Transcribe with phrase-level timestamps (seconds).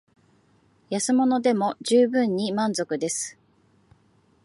[0.89, 3.37] 安物でも充分に満足です